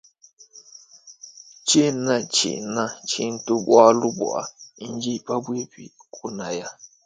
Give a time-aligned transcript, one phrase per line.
[1.65, 4.41] Tshena tshina tshintu bualu bua
[4.93, 6.67] ndi pabuipi kunaya.